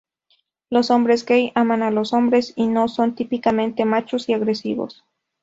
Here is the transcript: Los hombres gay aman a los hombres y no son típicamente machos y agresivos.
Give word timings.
Los 0.71 0.89
hombres 0.89 1.25
gay 1.27 1.51
aman 1.53 1.83
a 1.83 1.91
los 1.91 2.11
hombres 2.11 2.53
y 2.55 2.65
no 2.65 2.87
son 2.87 3.13
típicamente 3.13 3.85
machos 3.85 4.29
y 4.29 4.33
agresivos. 4.33 5.05